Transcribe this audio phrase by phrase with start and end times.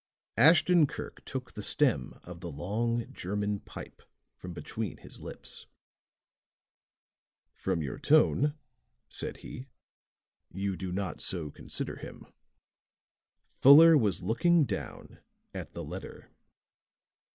[0.37, 4.01] Ashton Kirk took the stem of the long German pipe
[4.35, 5.67] from between his lips.
[7.53, 8.55] "From your tone,"
[9.07, 9.67] said he,
[10.49, 12.25] "you do not so consider him."
[13.61, 15.19] Fuller was looking down
[15.53, 16.31] at the letter.